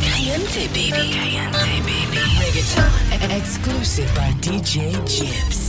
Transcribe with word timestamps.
Caliente, 0.00 0.68
baby. 0.68 0.90
Caliente, 1.12 1.82
baby. 1.82 2.18
Reggaeton. 2.38 2.90
Exclusive 3.36 4.14
by 4.14 4.30
DJ 4.40 4.92
Gibbs. 5.06 5.65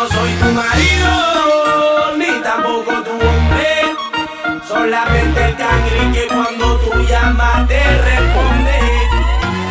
No 0.00 0.08
soy 0.08 0.32
tu 0.32 0.46
marido, 0.52 2.16
ni 2.16 2.42
tampoco 2.42 2.92
tu 3.02 3.12
hombre. 3.12 3.68
Solamente 4.66 5.44
el 5.44 5.56
cangri 5.56 6.12
que 6.12 6.26
cuando 6.28 6.76
tú 6.78 6.90
llamas 7.06 7.68
te 7.68 7.80
responde. 8.08 8.78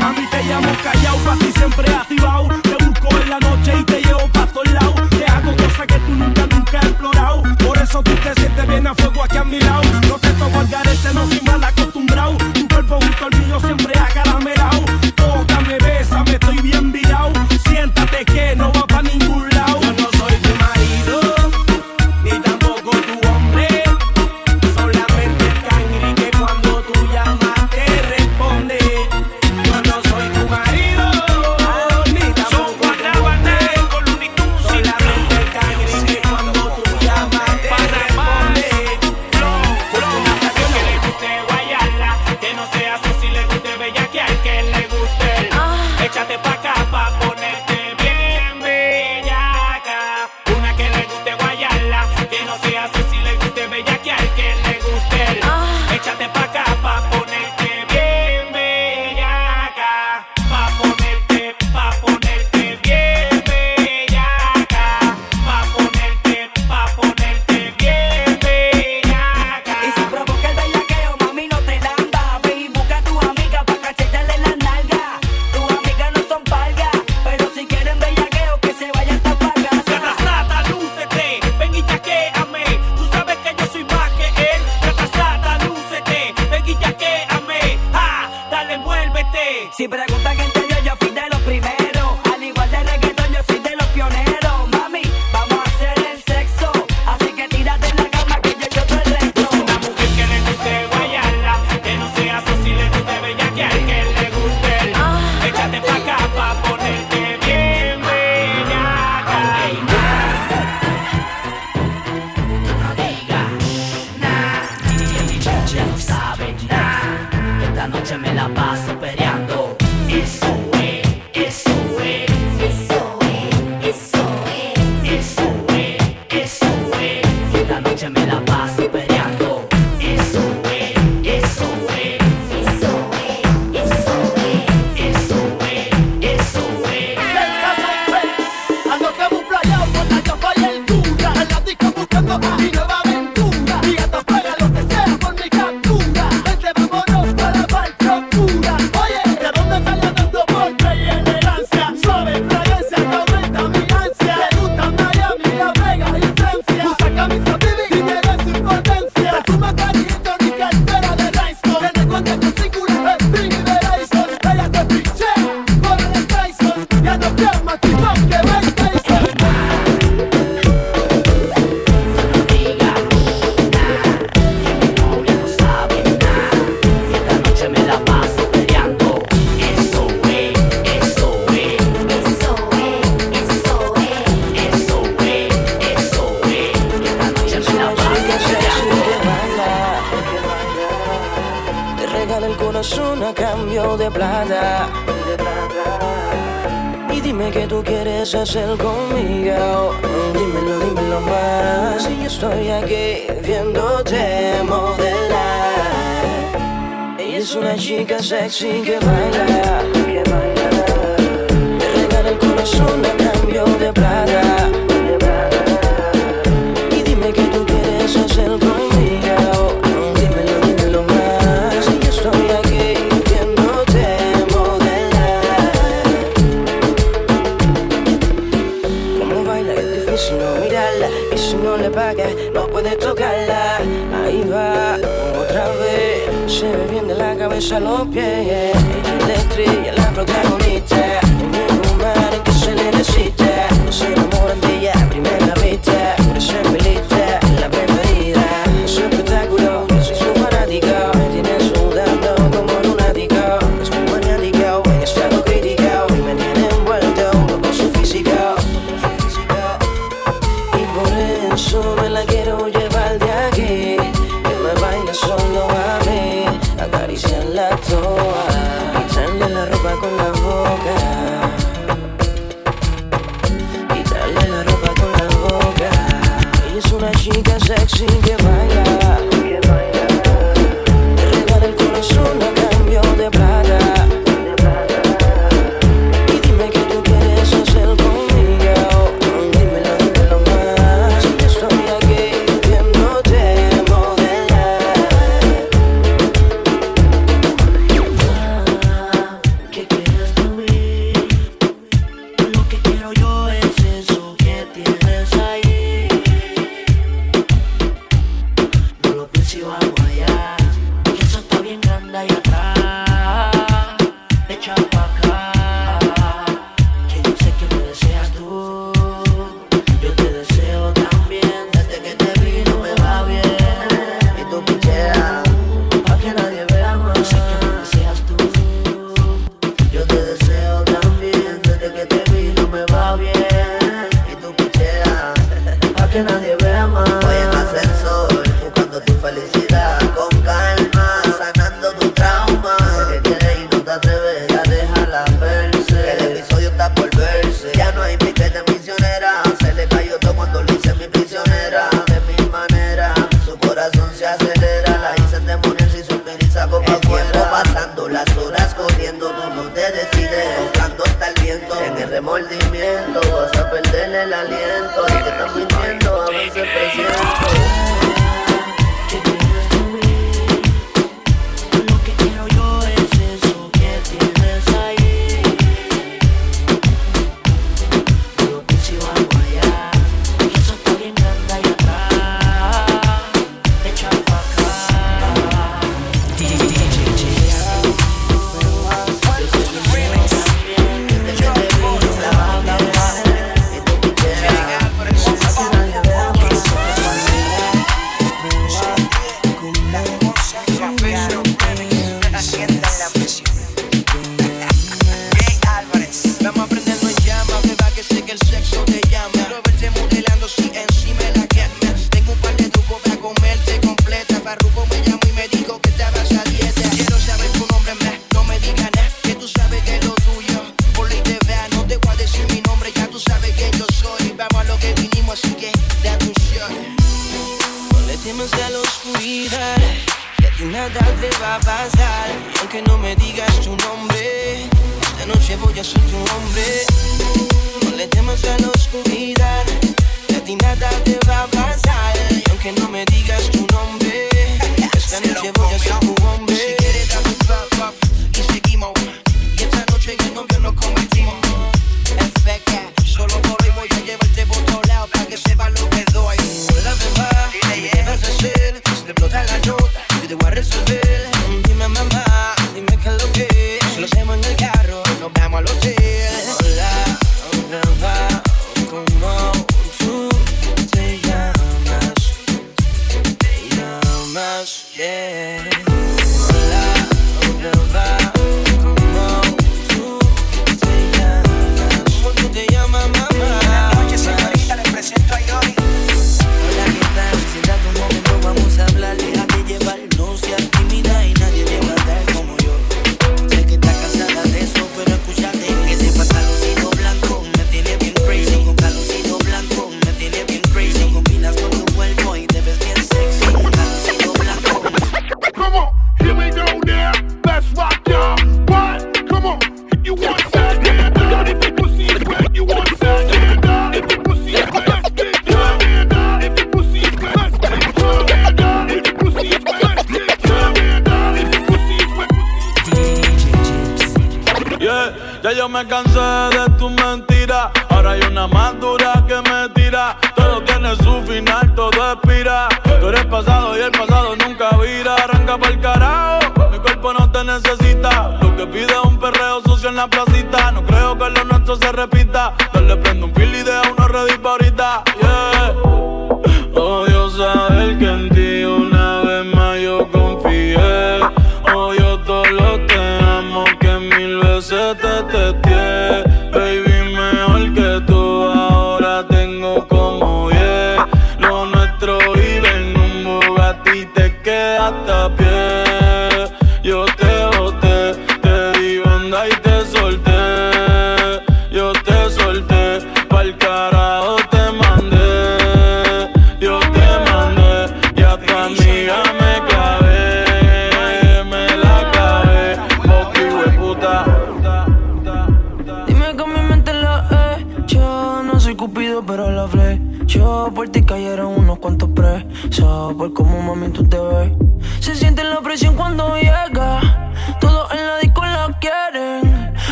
Mami, 0.00 0.26
te 0.30 0.42
llamo 0.44 0.68
callao, 0.84 1.16
pa' 1.18 1.36
ti 1.36 1.50
siempre 1.56 1.94
activado. 1.94 2.48
Te 2.62 2.84
busco 2.84 3.08
en 3.22 3.30
la 3.30 3.38
noche 3.38 3.72
y 3.80 3.84
te 3.84 4.02
llevo 4.02 4.28
pa' 4.28 4.46
todos 4.46 4.70
lados. 4.70 5.08
Te 5.10 5.24
hago 5.24 5.56
cosas 5.56 5.86
que 5.86 5.98
tú 6.04 6.12
nunca, 6.12 6.46
nunca 6.46 6.78
has 6.78 6.84
explorado. 6.84 7.42
Por 7.64 7.78
eso 7.78 8.02
tú 8.02 8.14
te 8.16 8.34
sientes 8.34 8.66
bien 8.66 8.86
a 8.86 8.94
fuego 8.94 9.24
aquí 9.24 9.38
a 9.38 9.44
mi 9.44 9.60
lado. 9.60 9.82
No 10.08 10.18
te 10.18 10.30
tomo 10.32 10.60
el 10.60 10.68
garete, 10.68 11.14
no 11.14 11.26
soy 11.26 11.40
mal 11.40 11.64
acostumbrado. 11.64 12.36
Tu 12.52 12.68
cuerpo 12.68 12.98
junto 13.00 13.24
al 13.24 13.40
mío 13.40 13.60
siempre 13.60 13.98
acaramelao. 13.98 14.27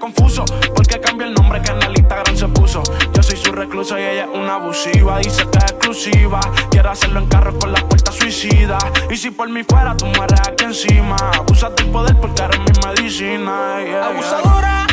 confuso 0.00 0.44
porque 0.74 0.98
cambió 0.98 1.26
el 1.28 1.34
nombre 1.34 1.60
que 1.62 1.70
en 1.70 1.82
el 1.82 1.96
Instagram 1.96 2.36
se 2.36 2.48
puso. 2.48 2.82
Yo 3.14 3.22
soy 3.22 3.36
su 3.36 3.52
recluso 3.52 3.96
y 3.96 4.02
ella 4.02 4.24
es 4.24 4.30
una 4.34 4.54
abusiva. 4.54 5.18
Dice 5.18 5.46
que 5.52 5.58
es 5.58 5.64
exclusiva. 5.64 6.40
Quiero 6.70 6.90
hacerlo 6.90 7.20
en 7.20 7.26
carro 7.26 7.56
con 7.56 7.72
la 7.72 7.86
puerta 7.86 8.10
suicida. 8.10 8.78
Y 9.08 9.16
si 9.16 9.30
por 9.30 9.48
mí 9.48 9.62
fuera, 9.62 9.96
tú 9.96 10.06
mueres 10.06 10.40
aquí 10.40 10.64
encima. 10.64 11.16
Abusa 11.36 11.72
tu 11.76 11.88
poder 11.92 12.16
porque 12.16 12.42
eres 12.42 12.58
mi 12.58 12.88
medicina. 12.88 13.78
Yeah. 13.84 14.06
Abusadora. 14.06 14.89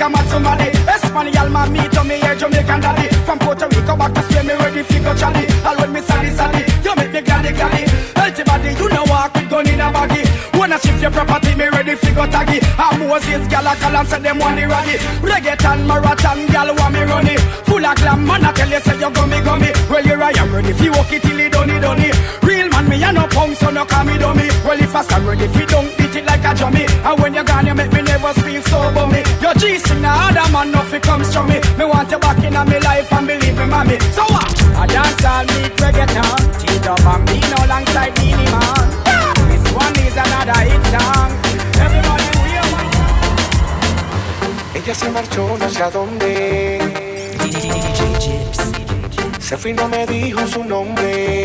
Like 0.00 0.08
I'm 0.08 0.14
at 0.16 0.28
somebody. 0.28 0.68
Espanol 0.88 1.48
man, 1.50 1.72
me 1.72 1.88
to 1.88 2.04
me 2.04 2.16
here, 2.20 2.34
Jamaican 2.34 2.80
daddy. 2.80 3.08
From 3.24 3.38
Puerto 3.38 3.68
Rico 3.68 3.96
back 3.96 4.14
to 4.14 4.22
Spain, 4.22 4.46
me 4.46 4.54
ready 4.54 4.82
fi 4.82 4.98
go 5.00 5.14
Charlie. 5.14 5.46
All 5.64 5.76
when 5.76 5.92
me 5.92 6.00
sally 6.00 6.30
sally, 6.30 6.64
you 6.82 6.94
make 6.96 7.12
me 7.12 7.20
gladdy 7.20 7.52
gladdy. 7.52 7.84
Healthy 8.16 8.44
body, 8.44 8.70
you 8.80 8.88
know 8.88 9.04
walk 9.04 9.34
with 9.34 9.50
gun 9.50 9.68
in 9.68 9.80
a 9.80 9.92
baggy. 9.92 10.24
Wanna 10.56 10.78
shift 10.80 11.02
your 11.02 11.10
property, 11.10 11.54
me 11.54 11.68
ready 11.68 11.94
fi 11.96 12.14
go 12.14 12.24
taggy. 12.24 12.64
And 12.64 13.08
Moses, 13.08 13.44
gal 13.48 13.66
a 13.66 13.76
call 13.76 13.96
and 13.96 14.08
say 14.08 14.20
them 14.20 14.38
want 14.38 14.56
the 14.56 14.66
raggy. 14.66 14.96
Reggaeton, 15.20 15.86
marathon, 15.86 16.46
gal 16.48 16.74
want 16.74 16.94
me 16.94 17.02
runny. 17.04 17.36
Full 17.68 17.84
of 17.84 17.96
glam, 17.96 18.26
man 18.26 18.44
I 18.44 18.52
tell 18.52 18.70
you 18.70 18.80
say 18.80 18.96
you 18.96 19.10
gummy 19.10 19.40
gummy. 19.44 19.70
Well 19.90 20.04
here 20.04 20.22
I 20.22 20.32
am 20.40 20.52
ready 20.54 20.72
fi 20.72 20.88
walk 20.90 21.12
it 21.12 21.22
till 21.22 21.40
done 21.50 21.70
it 21.70 21.80
done 21.80 22.00
it. 22.00 22.16
Real 22.42 22.68
man, 22.70 22.88
me 22.88 23.02
a 23.02 23.12
no 23.12 23.26
punk, 23.28 23.56
so 23.56 23.70
no 23.70 23.84
call 23.84 24.04
me 24.04 24.16
dummy. 24.16 24.48
Well 24.64 24.80
if 24.80 24.94
I 24.96 25.02
stand 25.02 25.26
ready 25.26 25.46
fi 25.48 25.64
don't 25.66 25.92
beat 25.98 26.16
it 26.16 26.24
like 26.24 26.40
a 26.40 26.56
drummy. 26.56 26.88
And 27.04 27.20
when 27.20 27.34
you 27.34 27.44
make 27.44 27.59
Other 29.62 30.50
man 30.52 30.70
no 30.72 30.80
comes 31.00 31.28
me. 31.44 31.60
Me 31.76 31.84
want 31.84 32.10
you 32.10 32.18
back 32.18 32.42
in 32.42 32.56
life 32.80 33.12
and 33.12 33.26
believe 33.26 33.58
me 33.58 33.66
mommy. 33.66 33.98
So 34.16 34.22
what? 34.22 34.48
Uh, 34.62 34.80
I 34.80 34.86
dance 34.86 35.24
all 35.24 35.44
meet 35.52 35.76
reggaeton 35.76 36.40
Tito 36.58 36.94
Bambino 37.04 37.56
alongside 37.64 38.16
man. 38.48 38.88
This 39.50 39.64
one 39.76 39.96
is 40.00 40.16
another 40.16 40.60
hit 40.64 40.84
song. 40.88 41.30
Everybody 41.76 42.24
Ella 44.74 44.94
se 44.94 45.10
marchó 45.10 45.58
no 45.58 45.68
sé 45.68 45.82
a 45.82 45.90
dónde. 45.90 46.78
DJ 47.42 48.18
Chips. 48.18 48.72
Se 49.40 49.58
fue 49.58 49.72
y 49.72 49.74
no 49.74 49.88
me 49.88 50.06
dijo 50.06 50.46
su 50.46 50.64
nombre. 50.64 51.39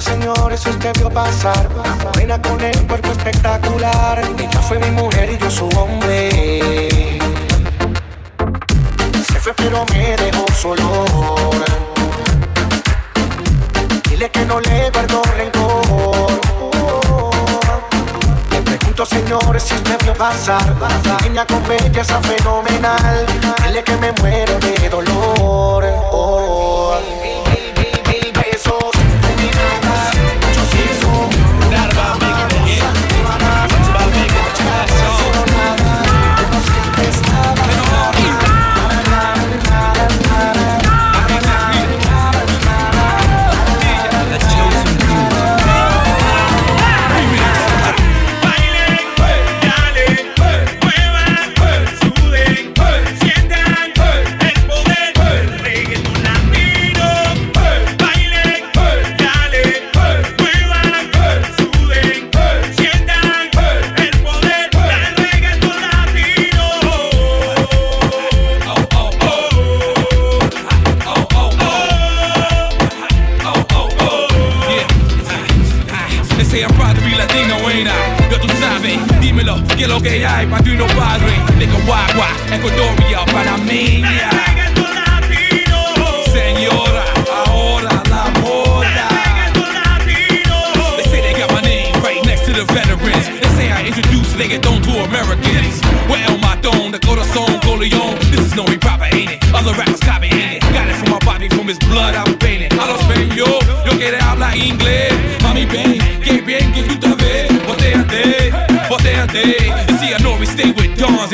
Señores, 0.00 0.60
si 0.60 0.70
usted 0.70 0.90
vio 0.98 1.10
pasar 1.10 1.68
a 1.84 2.02
morena 2.02 2.40
con 2.40 2.58
el 2.60 2.86
cuerpo 2.86 3.12
espectacular. 3.12 4.22
Ella 4.38 4.60
fue 4.62 4.78
mi 4.78 4.90
mujer 4.90 5.30
y 5.30 5.38
yo 5.38 5.50
su 5.50 5.68
hombre. 5.78 7.18
Se 9.26 9.38
fue 9.38 9.52
pero 9.54 9.84
me 9.92 10.16
dejó 10.16 10.46
solo. 10.54 11.04
Dile 14.08 14.30
que 14.30 14.44
no 14.46 14.60
le 14.60 14.90
guardo 14.90 15.22
rencor. 15.36 16.40
Le 18.50 18.62
pregunto, 18.62 19.04
señores, 19.04 19.62
si 19.62 19.74
usted 19.74 19.98
vio 20.04 20.14
pasar 20.14 20.74
niña 21.22 21.46
con 21.46 21.62
belleza 21.68 22.20
fenomenal 22.22 23.26
Dile 23.66 23.84
que 23.84 23.96
me 23.98 24.10
muero 24.12 24.58
de 24.58 24.88
dolor. 24.88 25.84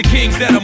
kings 0.03 0.39
that 0.39 0.58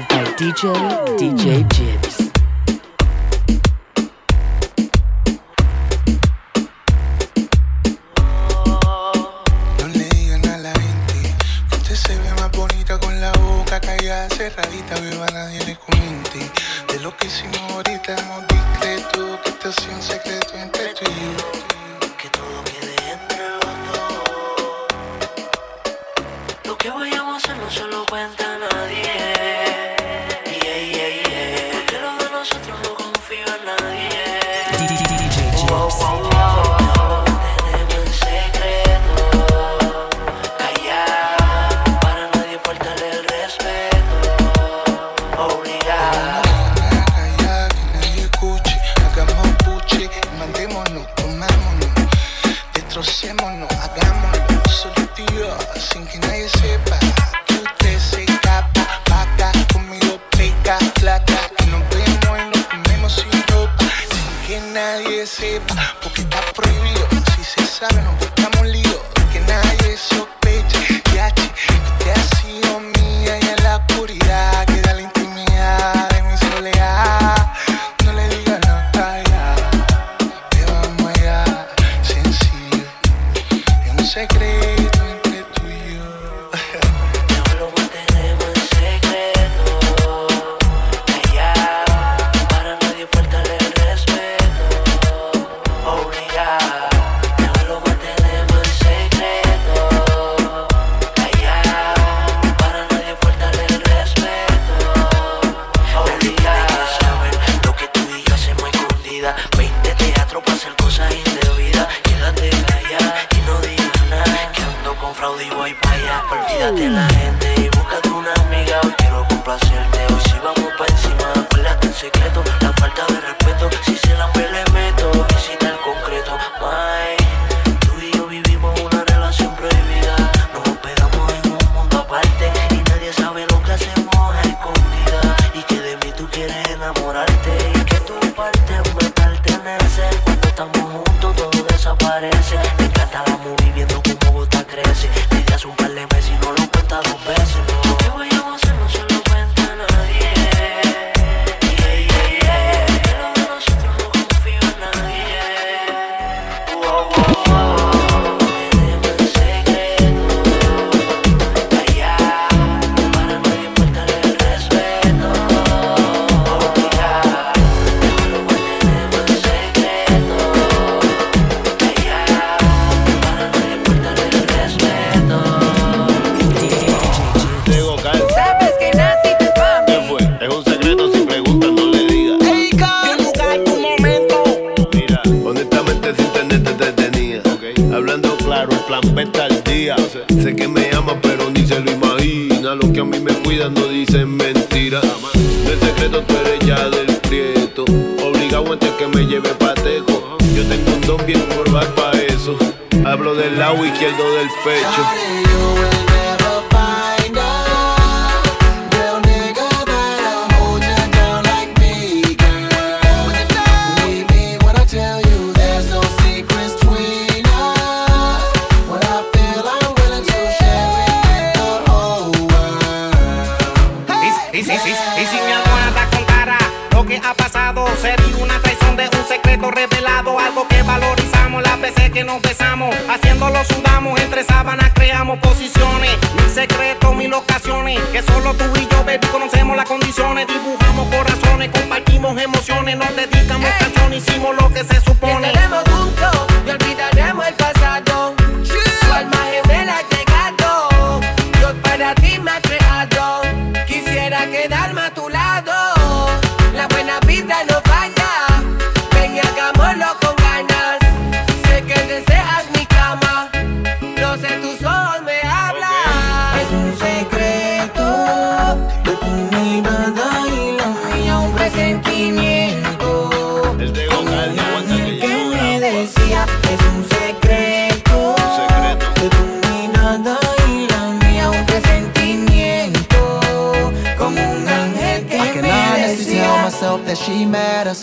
by 0.00 0.24
DJ 0.36 0.74
DJ 1.16 1.66
Jibs. 1.72 2.25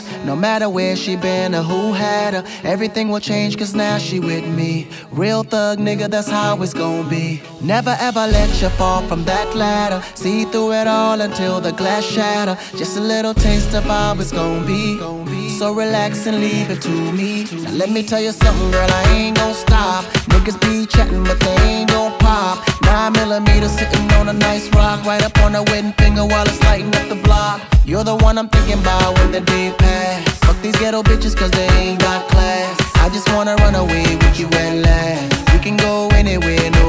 past. 0.02 0.26
No 0.26 0.36
matter 0.36 0.70
where 0.70 0.96
she 0.96 1.16
been 1.16 1.56
or 1.56 1.64
who 1.64 1.94
had 1.94 2.34
her, 2.34 2.44
everything 2.64 3.10
will 3.10 3.20
change 3.20 3.58
cause 3.58 3.74
now 3.76 3.98
she 3.98 4.20
with 4.20 4.46
me. 4.48 4.88
Real 5.12 5.44
thug 5.44 5.80
nigga, 5.80 6.10
that's 6.10 6.30
how 6.30 6.62
it's 6.62 6.74
gonna 6.74 7.10
be. 7.10 7.42
Never 7.62 7.96
ever 8.00 8.28
let 8.28 8.62
you 8.62 8.70
fall 8.70 9.02
from 9.08 9.24
that 9.26 9.56
ladder. 9.56 10.04
See 10.16 10.46
through 10.46 10.74
it 10.74 10.88
all 10.88 11.22
until 11.22 11.62
the 11.62 11.72
glass 11.72 12.04
shatter. 12.04 12.58
Just 12.78 12.98
a 12.98 13.02
little 13.02 13.34
taste 13.34 13.74
of 13.74 13.84
how 13.84 14.16
it's 14.20 14.32
gonna 14.32 14.66
be. 14.66 15.43
So 15.60 15.72
relax 15.72 16.26
and 16.26 16.42
leave 16.42 16.70
it 16.72 16.82
to 16.82 16.90
me. 16.90 17.46
Now 17.64 17.72
let 17.72 17.90
me 17.90 18.02
tell 18.02 18.20
you 18.20 18.32
something, 18.32 18.72
girl, 18.72 18.90
I 18.90 19.04
ain't 19.14 19.38
gon' 19.38 19.54
stop. 19.54 20.04
Niggas 20.34 20.60
be 20.60 20.86
chatting, 20.88 21.24
but 21.24 21.40
they 21.40 21.56
ain't 21.62 21.90
gon' 21.90 22.12
pop. 22.20 22.58
Nine 22.82 23.14
millimeters 23.14 23.72
sitting 23.72 24.12
on 24.14 24.28
a 24.30 24.34
nice 24.34 24.68
rock, 24.76 25.06
right 25.06 25.24
up 25.24 25.38
on 25.40 25.56
a 25.56 25.64
wedding 25.64 25.94
finger 25.94 26.26
while 26.26 26.46
it's 26.46 26.62
lighting 26.64 26.94
up 26.96 27.08
the 27.08 27.16
block. 27.24 27.62
You're 27.86 28.04
the 28.04 28.16
one 28.18 28.38
I'm 28.38 28.50
thinking 28.50 28.80
about 28.80 29.18
when 29.20 29.32
the 29.32 29.42
day 29.42 29.74
pass. 29.78 30.28
Fuck 30.40 30.60
these 30.62 30.76
ghetto 30.78 31.04
bitches, 31.04 31.36
cause 31.38 31.52
they 31.52 31.68
ain't 31.80 32.02
got 32.02 32.28
class. 32.30 32.76
I 32.96 33.10
just 33.10 33.30
wanna 33.30 33.56
run 33.58 33.76
away 33.76 34.04
with 34.16 34.40
you 34.40 34.48
at 34.48 34.74
last. 34.84 35.54
We 35.54 35.60
can 35.60 35.78
go 35.78 36.10
anywhere, 36.10 36.72
no 36.72 36.83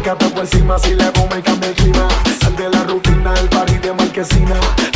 Brinca 0.00 0.16
todo 0.16 0.40
encima 0.40 0.78
si 0.78 0.94
le 0.94 1.10
bomba 1.10 1.38
y 1.38 1.42
cambia 1.42 1.68
el 1.68 1.74
clima. 1.74 2.08
Sal 2.40 2.56
de 2.56 2.70
la 2.70 2.84
rutina, 2.84 3.34
el 3.34 3.50
party 3.50 3.78
de 3.80 3.92
marquesina. 3.92 4.89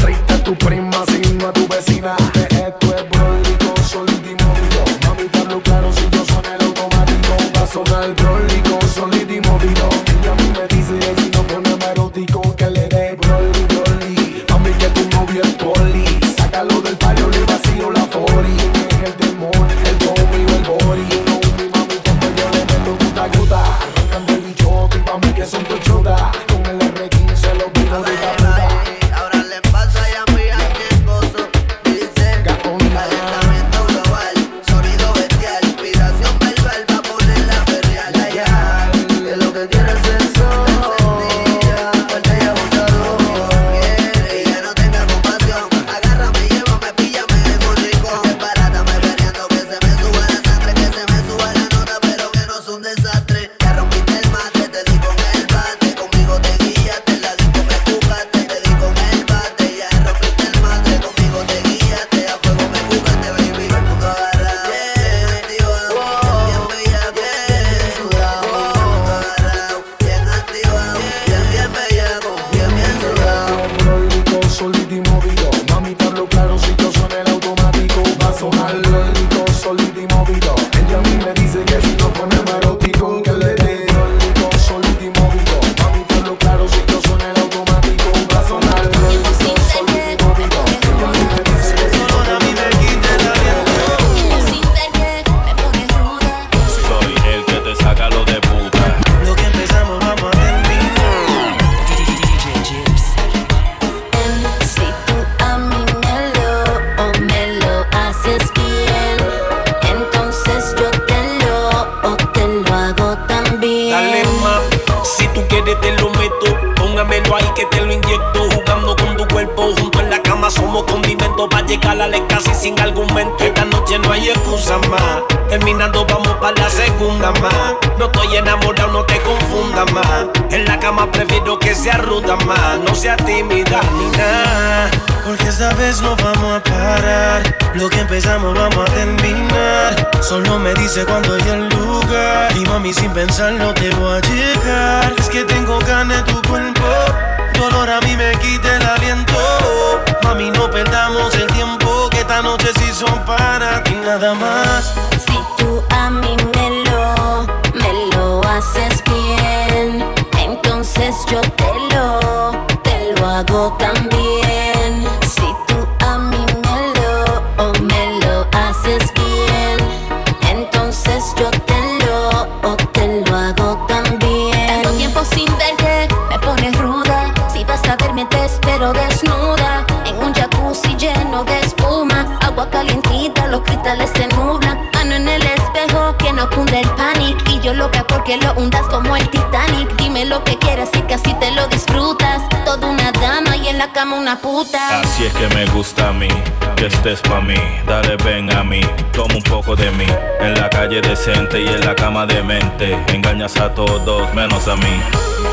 Así 195.04 195.24
es 195.24 195.32
que 195.34 195.54
me 195.54 195.66
gusta 195.66 196.08
a 196.08 196.12
mí, 196.12 196.26
que 196.74 196.86
estés 196.86 197.20
pa' 197.20 197.40
mí. 197.40 197.54
Dale, 197.86 198.16
ven 198.16 198.52
a 198.52 198.64
mí, 198.64 198.80
toma 199.12 199.36
un 199.36 199.42
poco 199.44 199.76
de 199.76 199.88
mí. 199.92 200.06
En 200.40 200.54
la 200.54 200.68
calle 200.68 201.00
decente 201.00 201.60
y 201.60 201.68
en 201.68 201.80
la 201.86 201.94
cama 201.94 202.26
de 202.26 202.42
mente. 202.42 202.98
Engañas 203.14 203.56
a 203.56 203.72
todos 203.72 204.34
menos 204.34 204.66
a 204.66 204.74
mí. 204.74 205.00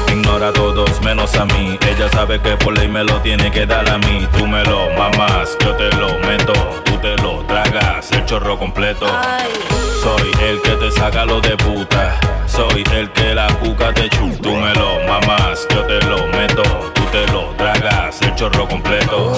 Ignora 0.08 0.47
a 0.47 0.54
todos 0.54 0.99
menos 1.01 1.36
a 1.36 1.45
mí. 1.45 1.77
Ella 1.88 2.10
sabe 2.10 2.41
que 2.41 2.58
por 2.58 2.75
ley 2.75 2.88
me 2.88 3.04
lo 3.04 3.21
tiene 3.21 3.51
que 3.51 3.67
dar 3.67 3.88
a 3.88 3.99
mí. 3.99 4.27
Tú 4.36 4.47
me 4.47 4.63
lo 4.63 4.89
mamás, 4.97 5.56
yo 5.63 5.75
te 5.75 5.89
lo 5.97 6.17
meto. 6.19 6.54
Tú 6.84 6.97
te 6.97 7.15
lo 7.17 7.45
tragas, 7.45 8.12
el 8.12 8.25
chorro 8.25 8.58
completo. 8.58 9.06
Soy 10.01 10.32
el 10.41 10.60
que 10.63 10.71
te 10.71 10.89
saca 10.89 11.25
lo 11.25 11.41
de 11.41 11.56
puta. 11.58 12.19
Soy 12.47 12.84
el 12.91 13.12
que 13.12 13.36
la 13.36 13.47
cuca 13.60 13.93
te 13.93 14.10
chupa. 14.10 14.41
Tú 14.41 14.56
me 14.56 14.73
lo 14.73 14.99
mamás, 15.08 15.67
yo 15.69 15.86
te 15.86 16.01
lo 16.08 16.25
meto 16.27 17.00
te 17.12 17.28
lo 17.28 17.50
tragas 17.58 18.21
el 18.21 18.34
chorro 18.36 18.67
completo. 18.67 19.34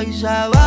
voz 0.00 0.18
já 0.18 0.48
vai. 0.48 0.59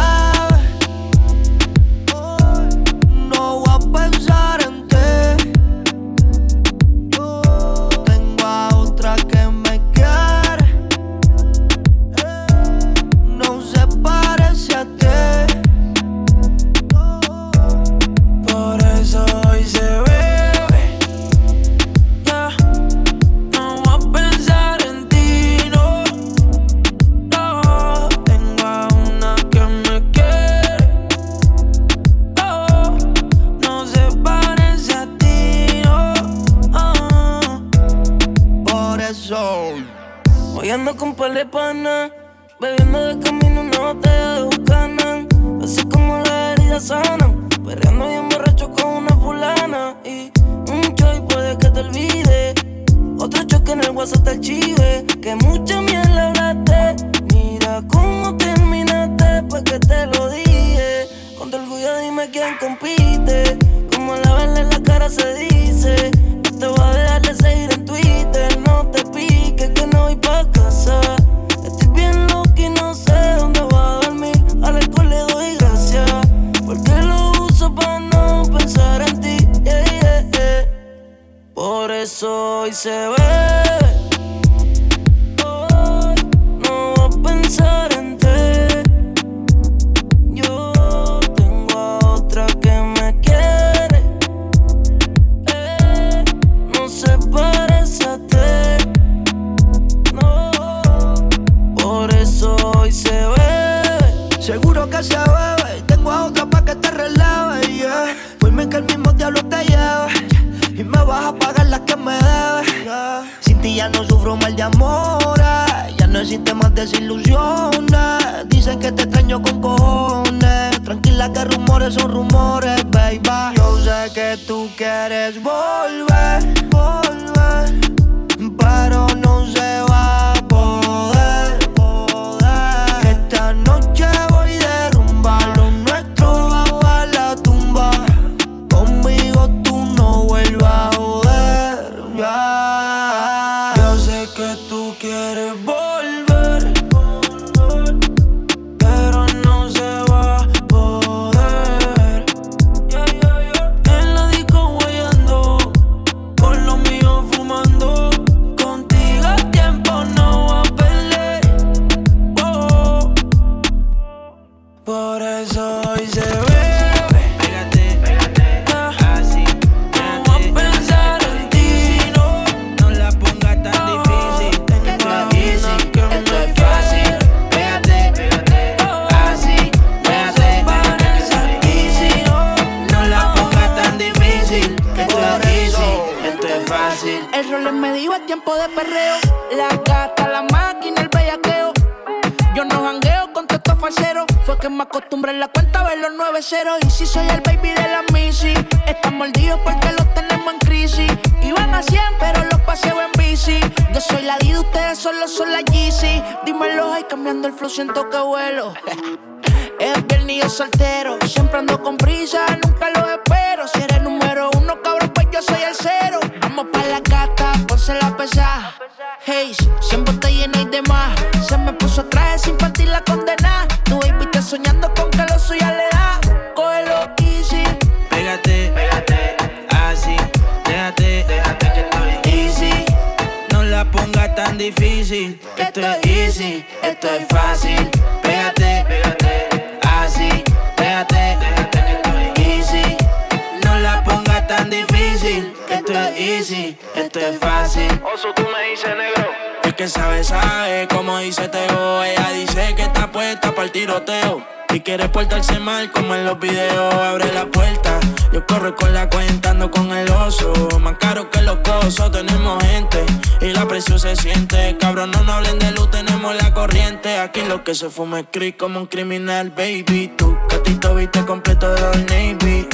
que 267.73 267.79
se 267.79 267.89
fume 267.89 268.25
Chris 268.25 268.53
como 268.55 268.81
un 268.81 268.85
criminal, 268.85 269.49
baby. 269.49 270.11
Tu 270.15 270.37
gatito, 270.47 270.93
viste 270.93 271.25
completo 271.25 271.73
de 271.73 271.81
Old 271.81 272.07
Navy. 272.11 272.67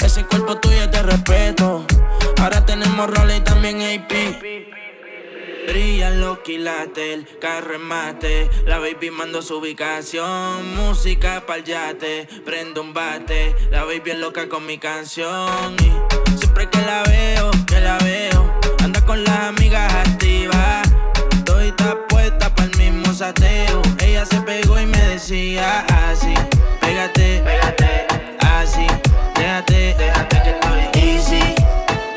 Ese 0.00 0.24
cuerpo 0.26 0.56
tuyo 0.58 0.84
es 0.84 0.92
de 0.92 1.02
respeto. 1.02 1.84
Ahora 2.40 2.64
tenemos 2.64 3.10
role 3.10 3.38
y 3.38 3.40
también 3.40 3.82
AP. 3.82 4.12
Brillan 5.66 6.20
los 6.20 6.38
quilates, 6.38 7.14
el 7.14 7.26
carro 7.40 7.74
en 7.74 7.82
mate. 7.82 8.48
La 8.64 8.78
baby 8.78 9.10
mando 9.10 9.42
su 9.42 9.58
ubicación. 9.58 10.72
Música 10.76 11.44
pa'l 11.44 11.64
yate, 11.64 12.28
prendo 12.44 12.80
un 12.80 12.94
bate. 12.94 13.56
La 13.72 13.82
baby 13.82 14.12
es 14.12 14.18
loca 14.18 14.48
con 14.48 14.64
mi 14.64 14.78
canción. 14.78 15.74
Y 15.80 16.38
siempre 16.38 16.70
que 16.70 16.80
la 16.82 17.02
veo, 17.02 17.50
que 17.66 17.80
la 17.80 17.98
veo, 17.98 18.60
anda 18.84 19.04
con 19.04 19.24
las 19.24 19.40
amigas 19.48 19.92
activas. 19.92 20.88
Estoy 21.32 21.72
puesta 22.08 22.54
pa'l 22.54 22.70
mismo 22.76 23.12
sateo 23.12 23.82
se 24.28 24.40
pegó 24.40 24.78
y 24.80 24.86
me 24.86 24.98
decía 24.98 25.84
así, 26.08 26.34
pégate, 26.80 27.42
pégate, 27.44 28.06
así, 28.40 28.86
déjate, 29.36 29.94
déjate 29.98 30.42
que 30.42 30.50
estoy 30.50 31.02
easy. 31.02 31.54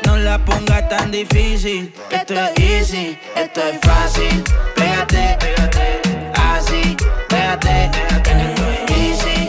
No 0.06 0.16
la 0.16 0.38
pongas 0.44 0.88
tan 0.88 1.10
difícil, 1.10 1.92
esto 2.10 2.34
es 2.34 2.58
easy, 2.58 3.18
esto 3.36 3.60
es 3.60 3.78
fácil, 3.80 4.44
pégate, 4.74 5.36
pégate, 5.40 6.00
así, 6.34 6.96
pégate 7.28 7.90
déjate 7.92 8.22
que 8.22 8.42
estoy 8.42 8.96
easy. 8.96 9.48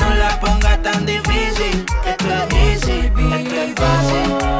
No 0.00 0.14
la 0.14 0.40
pongas 0.40 0.82
tan 0.82 1.06
difícil, 1.06 1.86
esto 2.04 2.26
es 2.34 2.54
easy, 2.54 2.98
esto 3.06 3.54
es 3.62 3.74
fácil. 3.74 4.55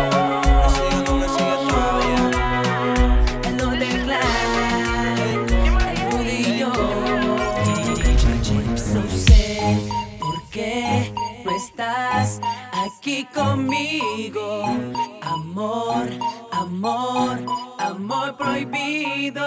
aquí 13.07 13.24
conmigo. 13.32 14.64
Amor, 15.22 16.09
amor, 16.50 17.38
amor 17.78 18.36
prohibido. 18.36 19.46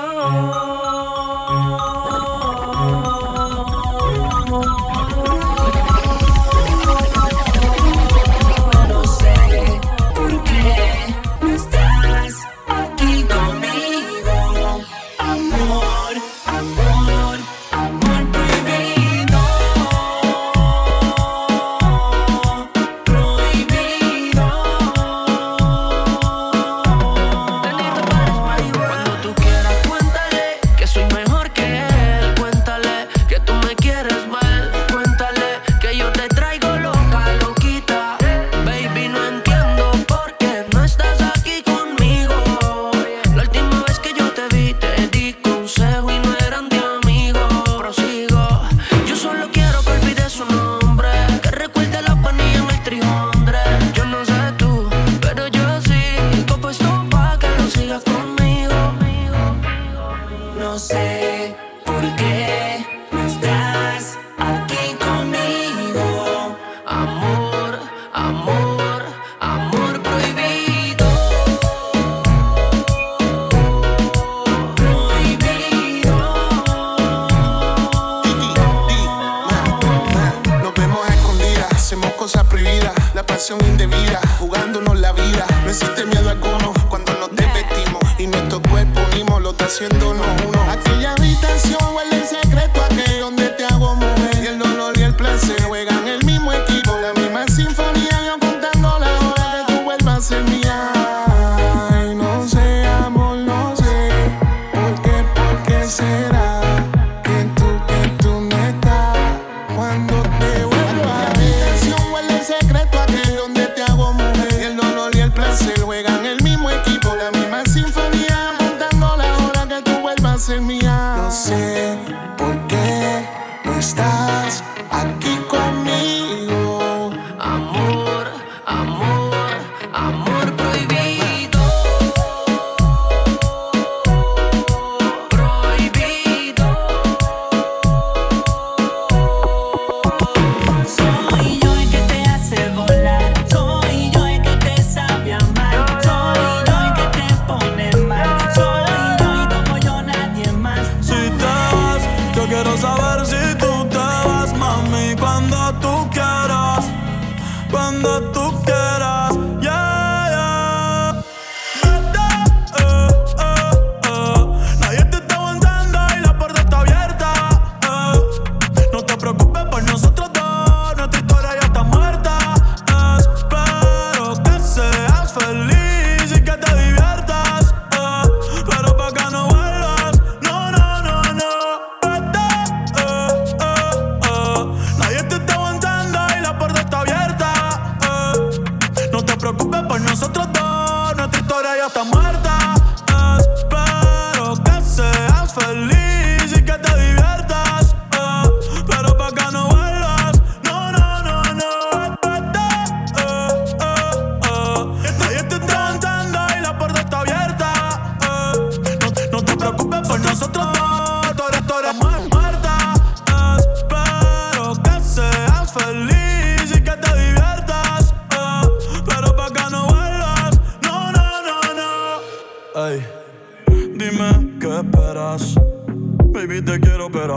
relación 83.49 83.71
indebida, 83.71 84.21
jugándonos 84.37 84.99
la 84.99 85.11
vida. 85.11 85.45
No 85.63 85.69
existe 85.69 86.05
miedo 86.05 86.29
a 86.29 86.31
alguno 86.33 86.73
cuando 86.89 87.13
nos 87.15 87.31
desvestimos 87.35 88.03
y 88.17 88.27
nuestro 88.27 88.61
cuerpo 88.61 88.99
unimos, 89.11 89.41
lo 89.41 89.51
está 89.51 89.65
haciéndonos 89.65 90.25
uno. 90.47 90.61
Aquella 90.69 91.13
habitación. 91.13 91.88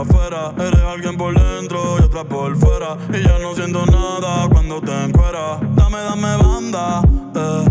afuera. 0.03 0.53
Eres 0.57 0.81
alguien 0.81 1.17
por 1.17 1.33
dentro 1.33 1.97
y 1.99 2.03
otra 2.03 2.23
por 2.23 2.55
fuera. 2.57 2.97
Y 3.11 3.23
ya 3.23 3.39
no 3.39 3.55
siento 3.55 3.85
nada 3.85 4.47
cuando 4.49 4.81
te 4.81 4.91
encueras. 4.91 5.59
Dame, 5.75 5.97
dame 5.97 6.37
banda. 6.37 7.01
Eh. 7.35 7.65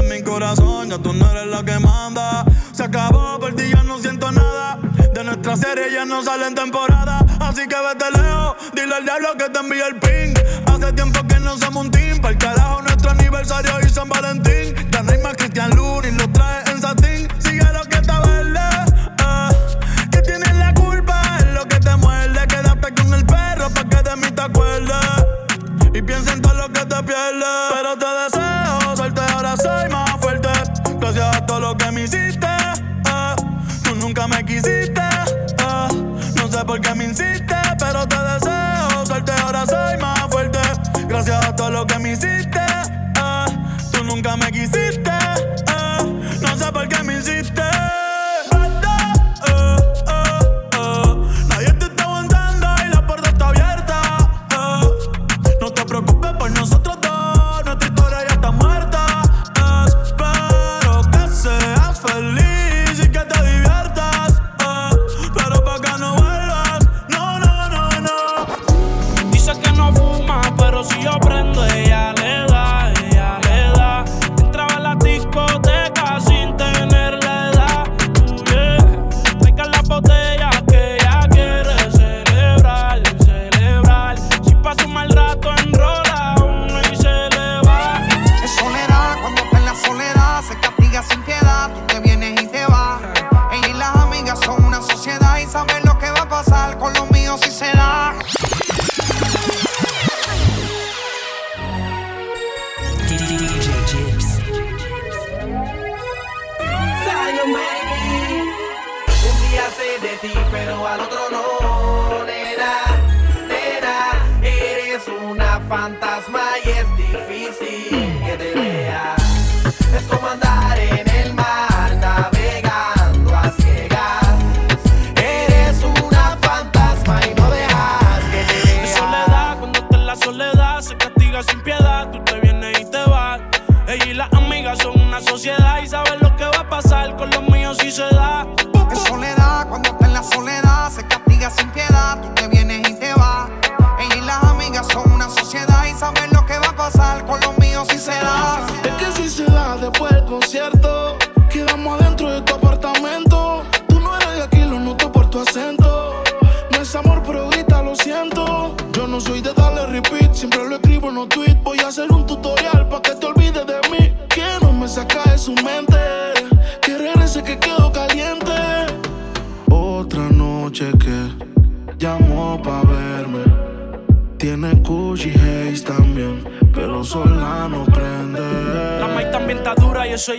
En 0.00 0.08
mi 0.08 0.22
corazón 0.22 0.90
ya 0.90 0.98
tú 0.98 1.12
no 1.12 1.30
eres 1.30 1.46
la 1.46 1.62
que 1.62 1.78
manda. 1.78 2.44
Se 2.72 2.84
acabó, 2.84 3.38
por 3.38 3.54
ti 3.54 3.64
ya 3.72 3.82
no 3.82 3.98
siento 3.98 4.30
nada. 4.32 4.78
De 5.14 5.24
nuestra 5.24 5.56
serie 5.56 5.92
ya 5.92 6.04
no 6.04 6.22
salen 6.22 6.54
temporada. 6.54 7.24
Así 7.40 7.66
que 7.66 7.76
vete 7.76 8.10
lejos. 8.10 8.56
Dile 8.74 8.94
al 8.94 9.04
diablo 9.04 9.28
que 9.36 9.48
te 9.48 9.58
envíe 9.58 9.80
el 9.80 9.96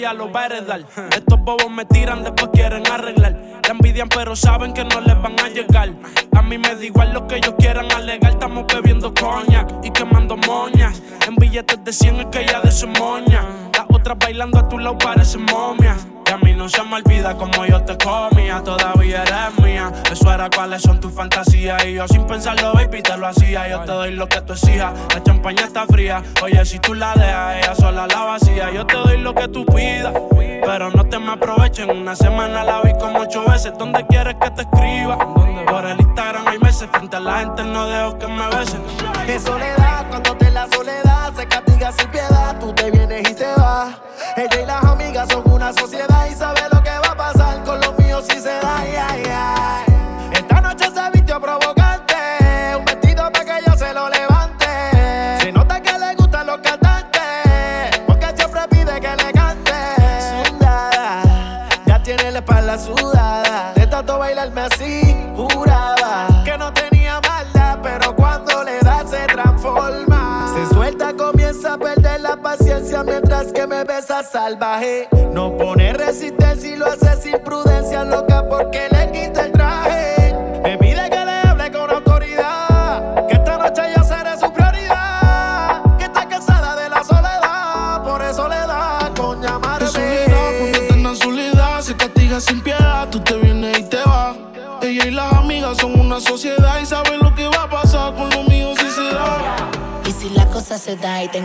ya 0.10 0.14
lo 0.14 0.32
va. 0.32 0.40
Estos 0.48 1.40
bobos 1.40 1.70
me 1.70 1.86
tiran, 1.86 2.24
después 2.24 2.50
quieren 2.54 2.86
arreglar. 2.88 3.34
La 3.64 3.70
envidian, 3.70 4.10
pero 4.10 4.36
saben 4.36 4.74
que 4.74 4.84
no 4.84 5.02
les 5.02 5.22
van 5.22 5.40
a 5.40 5.50
llegar. 5.50 5.90
A 6.36 6.42
mí 6.42 6.58
me 6.58 6.76
da 6.76 6.84
igual 6.84 7.14
lo 7.14 7.28
que 7.28 7.38
ellos 7.38 7.54
quieran 7.60 7.92
alegar. 7.92 8.32
Estamos 8.32 8.66
bebiendo 8.68 9.14
coñac 9.14 9.70
y 9.84 9.92
quemando 9.92 10.38
moñas. 10.38 11.02
En 11.28 11.36
billetes 11.36 11.84
de 11.84 11.94
100 11.94 12.16
es 12.22 12.26
que 12.28 12.46
ya 12.46 12.62
de 12.62 12.72
su 12.72 12.88
moña. 12.88 13.44
Las 13.74 13.86
otras 13.90 14.18
bailando 14.18 14.58
a 14.60 14.68
tu 14.68 14.80
lado 14.80 14.98
parecen 14.98 15.46
momias. 15.46 16.08
Y 16.28 16.32
a 16.32 16.38
mí 16.38 16.54
no 16.54 16.70
se 16.70 16.84
me 16.84 16.96
olvida 16.98 17.36
como 17.36 17.66
yo 17.66 17.84
te 17.84 17.98
comía, 17.98 18.62
todavía 18.64 19.24
eres 19.24 19.64
mía. 19.64 19.92
Eso 20.12 20.32
era 20.32 20.50
cuáles 20.50 20.82
son 20.82 21.00
tus 21.00 21.12
fantasías. 21.14 21.84
Y 21.86 21.94
yo 21.94 22.08
sin 22.08 22.26
pensarlo, 22.26 22.74
baby, 22.74 23.02
te 23.02 23.18
lo 23.18 23.28
hacía. 23.28 23.68
Yo 23.68 23.82
te 23.82 23.92
doy 23.92 24.12
lo 24.12 24.28
que 24.28 24.42
tú 24.42 24.54
exijas. 24.54 24.94
La 25.14 25.24
champaña 25.24 25.66
está 25.66 25.86
fría. 25.86 26.24
Oye, 26.44 26.64
si 26.66 26.80
tú 26.80 26.94
la 26.94 27.14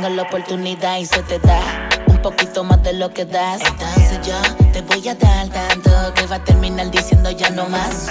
tengo 0.04 0.16
la 0.16 0.22
oportunidad 0.22 0.98
y 0.98 1.06
se 1.06 1.22
te 1.22 1.38
da 1.38 1.88
un 2.08 2.18
poquito 2.18 2.62
más 2.62 2.82
de 2.82 2.92
lo 2.92 3.10
que 3.10 3.24
das, 3.24 3.62
entonces 3.62 4.20
yo 4.26 4.34
te 4.72 4.82
voy 4.82 5.08
a 5.08 5.14
dar 5.14 5.48
tanto 5.48 5.90
que 6.14 6.26
va 6.26 6.36
a 6.36 6.44
terminar 6.44 6.90
diciendo 6.90 7.30
ya 7.30 7.48
no 7.50 7.66
más. 7.68 8.10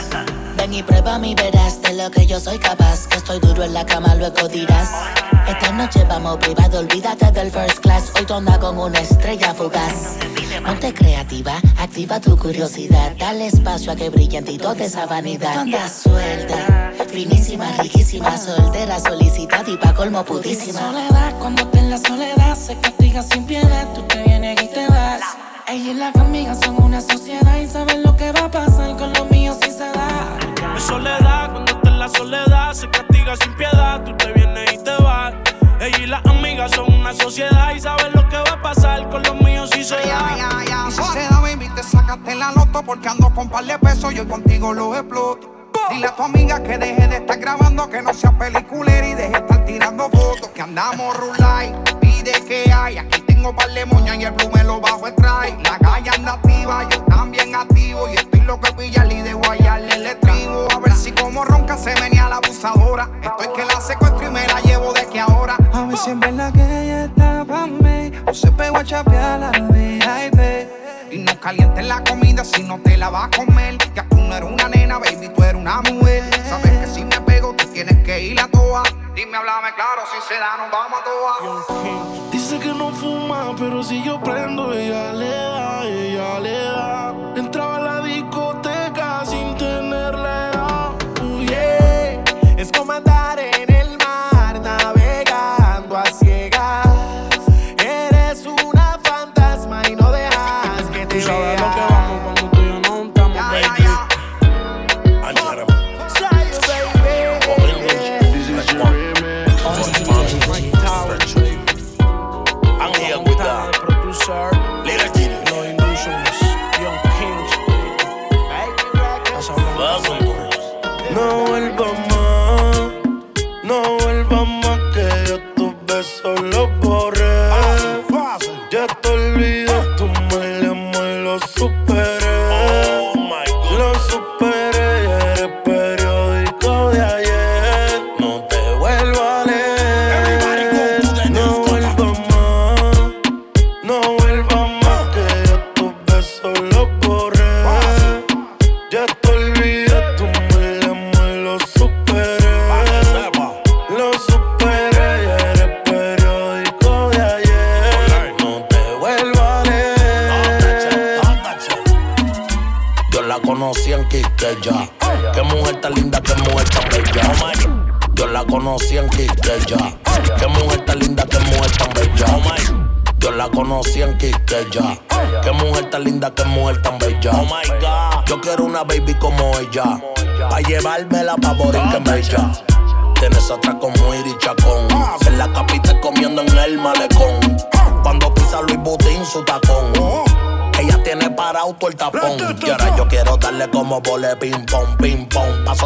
Ven 0.58 0.74
y 0.74 0.82
prueba 0.82 1.20
mi 1.20 1.36
verás 1.36 1.82
de 1.82 1.94
lo 1.94 2.10
que 2.10 2.26
yo 2.26 2.40
soy 2.40 2.58
capaz. 2.58 3.08
Que 3.08 3.18
estoy 3.18 3.40
duro 3.40 3.64
en 3.64 3.74
la 3.74 3.86
cama, 3.86 4.16
luego 4.16 4.48
dirás. 4.48 4.90
Esta 5.48 5.72
noche 5.72 6.04
vamos 6.08 6.38
privado, 6.38 6.80
olvídate 6.80 7.32
del 7.32 7.52
first 7.52 7.80
class. 7.80 8.12
Hoy 8.18 8.26
tonda 8.26 8.60
con 8.60 8.80
una 8.80 9.00
estrella 9.00 9.54
fugaz. 9.54 10.18
Ponte 10.66 10.94
creativa, 10.94 11.58
activa 11.78 12.20
tu 12.20 12.38
curiosidad. 12.38 13.12
Dale 13.20 13.48
espacio 13.48 13.92
a 13.92 13.96
que 13.96 14.10
brille 14.10 14.38
en 14.38 14.46
ti 14.46 14.60
esa 14.80 15.06
vanidad. 15.06 15.54
Tonda 15.54 15.90
suelta, 15.90 16.83
finísima, 17.14 17.72
riquísima, 17.74 18.36
soltera, 18.38 19.00
solicitada 19.00 19.70
y 19.70 19.78
pa' 19.78 19.94
colmo 19.94 20.26
pudísima. 20.26 20.80
soledad, 20.80 21.38
cuando 21.40 21.68
te 21.68 21.78
en 21.78 21.92
la 21.92 21.98
soledad 22.00 22.56
se 22.56 22.76
castiga 22.80 23.22
sin 23.22 23.46
piedad, 23.46 23.88
tú 23.94 24.02
te 24.08 24.24
vienes 24.24 24.62
y 24.64 24.68
te 24.68 24.88
vas. 24.88 25.22
Ella 25.68 25.92
y 25.92 25.94
las 25.94 26.16
amigas 26.16 26.60
son 26.66 26.82
una 26.82 27.02
sociedad 27.02 27.58
y 27.58 27.68
saben 27.68 28.02
lo 28.02 28.16
que 28.16 28.32
va 28.32 28.46
a 28.46 28.52
pasar 28.52 28.98
con 28.98 29.14
los 29.14 29.30
míos 29.30 29.58
si 29.62 29.70
se 29.70 29.92
da. 29.92 30.38
En 30.76 30.82
soledad, 30.82 31.52
cuando 31.52 31.72
está 31.72 31.90
en 31.90 32.00
la 32.00 32.10
soledad, 32.10 32.74
se 32.74 32.90
castiga 32.90 33.36
sin 33.38 33.56
piedad. 33.56 34.04
Tú 34.04 34.18
te 34.18 34.32
vienes 34.34 34.74
y 34.74 34.78
te 34.80 34.96
vas. 35.04 35.36
Ella 35.82 35.98
y 36.00 36.08
las 36.08 36.26
amigas 36.26 36.72
son 36.72 36.92
una 36.92 37.14
sociedad 37.14 37.76
y 37.76 37.80
saben 37.80 38.12
lo 38.14 38.28
que 38.28 38.38
va 38.38 38.54
a 38.54 38.62
pasar 38.62 39.08
con 39.10 39.22
los 39.22 39.36
míos 39.40 39.70
si 39.72 39.84
se 39.84 39.96
da. 39.96 40.36
Y 40.88 40.92
si 40.92 41.04
se 41.04 41.20
da, 41.30 41.40
baby, 41.42 41.70
te 41.76 41.84
sacaste 41.84 42.34
la 42.34 42.52
loto 42.54 42.82
porque 42.84 43.08
ando 43.08 43.32
con 43.36 43.50
par 43.50 43.66
de 43.66 43.78
pesos, 43.78 44.16
yo 44.16 44.28
contigo 44.28 44.74
los 44.74 44.98
exploto. 44.98 45.63
Dile 45.90 46.08
a 46.08 46.16
tu 46.16 46.24
amiga 46.24 46.62
que 46.64 46.78
deje 46.78 47.08
de 47.08 47.18
estar 47.18 47.38
grabando, 47.38 47.90
que 47.90 48.02
no 48.02 48.14
sea 48.14 48.32
peliculera 48.32 49.08
y 49.08 49.16
deje 49.16 49.32
de 49.32 49.38
estar 49.38 49.66
tirando 49.66 50.10
fotos. 50.10 50.50
Que 50.50 50.62
andamos 50.62 51.16
rulay, 51.18 51.76
pide 52.00 52.32
que 52.48 52.72
hay. 52.72 52.98
Aquí 52.98 53.22
tengo 53.22 53.54
par 53.56 53.70
de 53.70 53.86
moñas 53.86 54.18
y 54.18 54.24
el 54.24 54.32
blue 54.32 54.50
me 54.54 54.64
lo 54.64 54.80
bajo 54.80 55.08
el. 55.08 55.14
La 55.64 55.78
calle 55.80 56.10
anda 56.10 56.34
activa, 56.34 56.88
yo 56.90 57.02
también 57.04 57.54
activo. 57.56 58.08
Y 58.10 58.16
estoy 58.16 58.42
loco 58.42 58.68
de 58.68 58.74
pillarle 58.74 59.16
y 59.16 59.22
de 59.22 59.34
guayarle 59.34 59.96
el 59.96 60.06
estribo. 60.08 60.68
A 60.74 60.80
ver 60.80 60.94
si 60.94 61.12
como 61.12 61.44
ronca 61.44 61.78
se 61.78 61.94
venía 61.96 62.30
la 62.30 62.38
abusadora. 62.38 63.10
Estoy 63.22 63.48
que 63.56 63.66
la 63.66 63.82
secuestro 63.82 64.28
y 64.28 64.32
me 64.32 64.48
la 64.48 64.62
llevo 64.62 64.94
de 64.94 65.06
que 65.08 65.20
ahora. 65.20 65.58
A 65.74 65.86
ver 65.86 65.98
si 65.98 66.12
es 66.12 66.20
verdad 66.20 66.54
que 66.54 66.62
ella 66.62 67.06
está 67.06 67.46
pa' 67.46 67.68
mí 67.68 68.12
O 68.26 68.34
se 68.34 68.52
pegó 68.52 68.78
a 68.78 68.84
chapear 68.84 69.40
la 69.40 69.52
VIP 69.52 70.83
Y 71.14 71.20
no 71.20 71.40
calientes 71.40 71.86
la 71.86 72.04
comida 72.04 72.44
si 72.44 72.64
no 72.64 72.80
te 72.80 72.98
la 72.98 73.12
vas 73.12 73.26
a 73.26 73.30
comer. 73.30 73.78
Ya 73.94 74.04
tú 74.10 74.16
no 74.16 74.36
eres 74.36 74.50
una 74.50 74.68
nena, 74.68 74.98
baby, 74.98 75.30
tú 75.30 75.44
eres 75.44 75.62
una 75.62 75.80
mujer. 75.82 76.24
Sabes 76.50 76.72
que 76.80 76.88
si 76.88 77.06
me 77.06 77.22
pego, 77.22 77.54
tú 77.54 77.68
tienes 77.68 78.04
que 78.04 78.20
ir 78.20 78.40
a 78.40 78.48
toa. 78.48 78.82
Dime, 79.14 79.38
háblame 79.38 79.76
claro, 79.76 80.02
si 80.12 80.20
se 80.28 80.40
da, 80.40 80.58
nos 80.58 80.72
vamos 80.72 81.00
a 81.00 81.04
toa. 81.04 82.32
Dice 82.32 82.58
que 82.58 82.74
no 82.74 82.90
fuma, 82.90 83.56
pero 83.60 83.84
si 83.84 84.02
yo 84.02 84.20
prendo, 84.22 84.74
ella 84.74 85.14
le 85.14 85.30
da, 85.30 85.86
ella 85.86 86.40
le 86.40 86.64
da. 86.64 87.14
Entraba 87.36 87.76
a 87.76 87.80
la 87.80 88.02
discoteca 88.02 89.24
sin 89.24 89.56
tenerle 89.56 90.28
edad. 90.28 90.94
Uh, 91.22 91.42
yeah. 91.42 92.24
Es 92.58 92.72
como 92.72 92.92
andar 92.92 93.38
en 93.38 93.73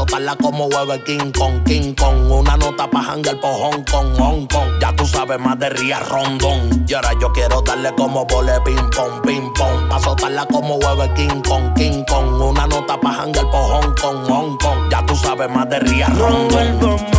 Matarla 0.08 0.38
como 0.38 0.68
hueve 0.68 1.03
King 1.03 1.32
Kong, 1.38 1.64
King 1.66 1.93
Kong. 1.93 2.32
Una 2.32 2.55
nota 2.55 2.89
pa' 2.89 3.01
hangar 3.01 3.38
po' 3.41 3.53
Hong 3.53 3.84
Kong, 3.84 4.16
Hong 4.18 4.47
Kong. 4.47 4.80
Ya 4.80 4.95
tú 4.95 5.05
sabes 5.05 5.38
más 5.38 5.60
de 5.60 5.70
Ría 5.70 5.99
Rondón. 5.99 6.86
Y 6.88 6.93
ahora 6.93 7.12
yo 7.20 7.32
quiero 7.34 7.62
darle 7.62 7.93
como 7.95 8.26
vole 8.26 8.53
ping 8.64 8.89
pong, 8.95 9.22
ping 9.26 9.51
pong. 9.53 9.89
Pa' 9.89 9.99
soltarla 9.99 10.45
como 10.45 10.76
hueve 10.76 11.14
King 11.14 11.41
Kong, 11.45 11.74
King 11.76 12.03
Kong. 12.08 12.41
Una 12.41 12.68
nota 12.68 12.97
pa' 12.97 13.12
hangar 13.12 13.51
po' 13.51 13.68
Hong 13.68 13.93
Kong, 14.01 14.26
Hong 14.30 14.58
Kong. 14.58 14.89
Ya 14.89 15.05
tú 15.05 15.14
sabes 15.14 15.49
más 15.49 15.70
de 15.70 15.80
Ría 15.80 16.08
Rondón. 16.08 17.16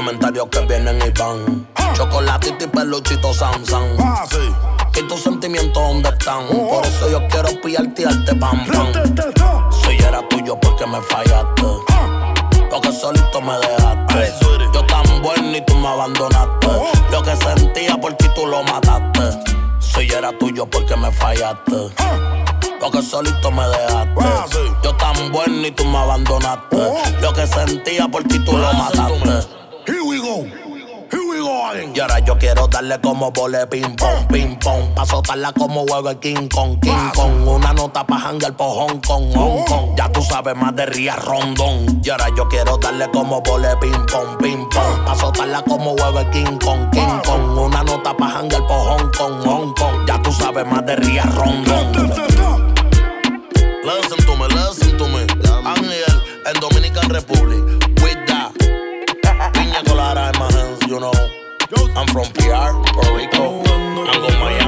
comentarios 0.00 0.48
que 0.50 0.60
vienen 0.60 0.98
y 1.06 1.10
van. 1.18 1.68
Chocolatito 1.92 2.64
y 2.64 2.68
peluchito 2.68 3.34
Samsung. 3.34 3.98
Ah, 3.98 4.24
¿Y 4.96 5.02
tus 5.02 5.20
sentimientos 5.20 5.74
dónde 5.74 6.08
están? 6.08 6.46
Por 6.46 6.86
eso 6.86 7.10
yo 7.10 7.28
quiero 7.28 7.48
pillarte 7.60 8.00
y 8.00 8.04
darte 8.06 8.34
pam 8.36 8.66
pam. 8.66 8.92
Si 9.82 10.02
era 10.02 10.26
tuyo, 10.30 10.58
porque 10.58 10.86
me 10.86 11.02
fallaste? 11.02 11.64
Ah. 11.90 12.32
Porque 12.70 12.90
solito 12.92 13.42
me 13.42 13.52
dejaste. 13.58 14.32
Yo 14.72 14.86
tan 14.86 15.22
bueno 15.22 15.58
y 15.58 15.64
tú 15.66 15.74
me 15.76 15.88
abandonaste. 15.88 16.68
Lo 17.10 17.22
que 17.22 17.36
sentía 17.36 17.98
por 17.98 18.14
ti 18.14 18.24
tú 18.34 18.46
lo 18.46 18.62
mataste. 18.62 19.38
Si 19.80 20.10
era 20.10 20.32
tuyo, 20.38 20.64
porque 20.64 20.96
me 20.96 21.12
fallaste? 21.12 21.90
Ah. 21.98 22.42
Porque 22.80 23.02
solito 23.02 23.50
me 23.50 23.68
dejaste. 23.68 24.60
Yo 24.82 24.96
tan 24.96 25.30
bueno 25.30 25.66
y 25.66 25.70
tú 25.72 25.84
me 25.84 25.98
abandonaste. 25.98 26.78
Lo 27.20 27.34
que 27.34 27.46
sentía 27.46 28.08
por 28.08 28.22
ti 28.24 28.38
tú 28.38 28.56
lo 28.56 28.72
mataste. 28.72 29.59
Here 29.86 30.02
we 30.04 30.18
go. 30.18 30.70
Y 31.94 32.00
ahora 32.00 32.18
yo 32.20 32.38
quiero 32.38 32.68
darle 32.68 33.00
como 33.00 33.30
vole 33.32 33.66
ping 33.66 33.96
pong, 33.96 34.26
ping 34.28 34.56
pong. 34.58 34.94
Pa' 34.94 35.04
soltarla 35.06 35.52
como 35.52 35.82
huevo 35.82 36.18
King 36.20 36.48
Kong, 36.48 36.78
King 36.80 37.10
Kong. 37.14 37.48
Una 37.48 37.72
nota 37.72 38.04
pa' 38.04 38.18
hangar 38.18 38.52
oh. 38.52 38.56
po' 38.56 38.70
Hong 38.70 39.00
Kong, 39.00 39.32
Hong 39.34 39.64
Kong. 39.64 39.96
Ya 39.96 40.10
tú 40.12 40.22
sabes 40.22 40.54
más 40.56 40.74
de 40.76 40.86
Ría 40.86 41.16
Rondón. 41.16 42.00
Y 42.04 42.10
ahora 42.10 42.26
yo 42.36 42.48
quiero 42.48 42.76
darle 42.78 43.10
como 43.10 43.40
vole 43.42 43.76
ping 43.80 44.06
pong, 44.10 44.38
ping 44.38 44.68
pong. 44.68 45.04
Pa' 45.04 45.16
soltarla 45.16 45.62
como 45.62 45.92
huevo 45.92 46.30
King 46.30 46.58
Kong, 46.64 46.90
King 46.90 47.20
Kong. 47.24 47.58
Una 47.58 47.82
nota 47.82 48.16
pa' 48.16 48.38
hangar 48.38 48.66
po' 48.66 48.84
Hong 48.84 49.10
Kong, 49.16 49.44
Hong 49.44 49.74
Kong. 49.74 50.06
Ya 50.06 50.22
tú 50.22 50.32
sabes 50.32 50.66
más 50.66 50.84
de 50.86 50.96
Ría 50.96 51.24
Rondón. 51.24 51.92
Listen 53.82 54.26
to 54.26 54.36
me, 54.36 54.46
listen 54.48 54.96
to 54.96 55.08
me. 55.08 55.26
Ángel 55.64 56.04
en 56.46 56.60
Dominican 56.60 57.08
Republic. 57.10 57.69
you 60.90 60.98
know. 60.98 61.12
I'm 61.94 62.08
from 62.08 62.26
PR, 62.32 62.74
Puerto 62.92 63.14
Rico. 63.14 63.62
I'm 63.62 64.20
going 64.22 64.40
Miami. 64.40 64.59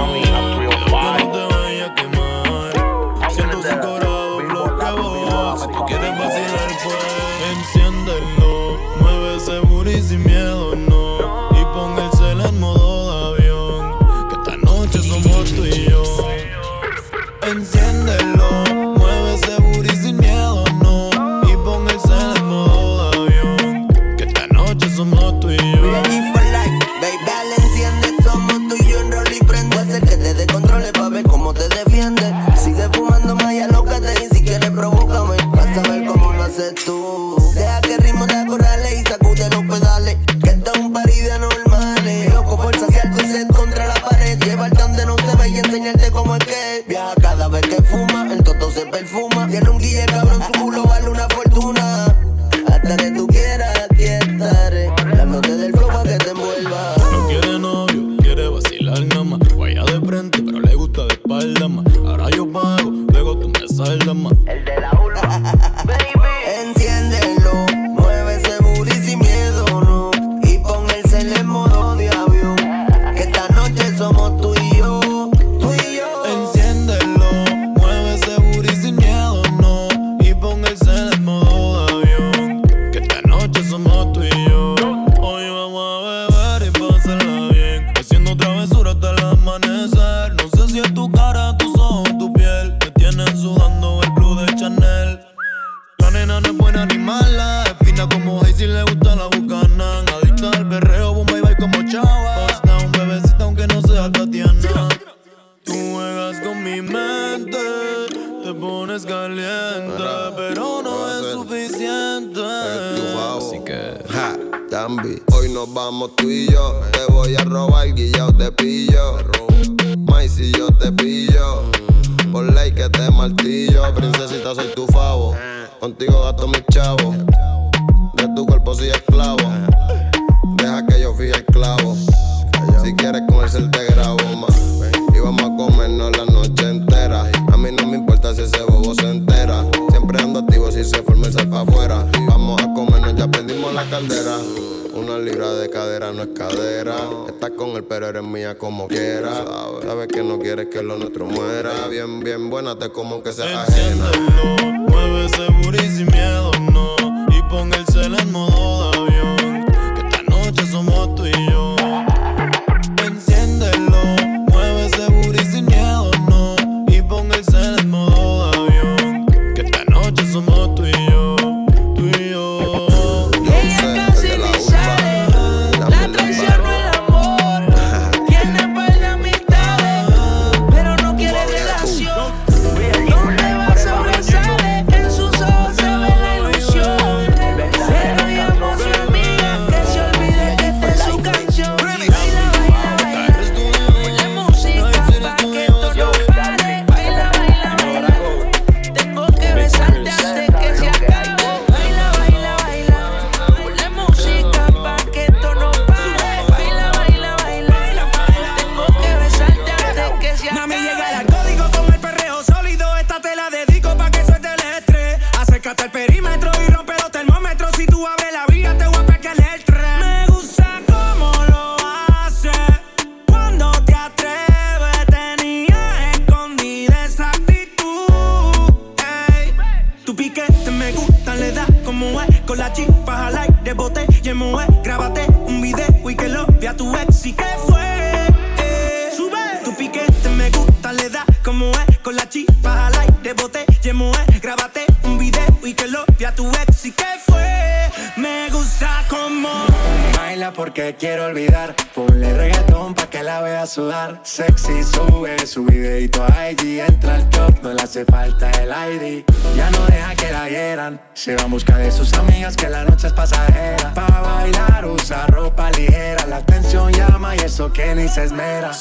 busca 261.52 261.76
de 261.76 261.92
sus 261.92 262.14
amigas 262.14 262.56
que 262.56 262.66
la 262.70 262.82
noche 262.84 263.08
es 263.08 263.12
pasajera. 263.12 263.92
Pa' 263.92 264.20
bailar 264.22 264.86
usa 264.86 265.26
ropa 265.26 265.70
ligera, 265.72 266.26
la 266.26 266.36
atención 266.36 266.90
llama 266.90 267.36
y 267.36 267.40
eso 267.40 267.70
que 267.70 267.94
ni 267.94 268.08
se 268.08 268.24
esmera. 268.24 268.72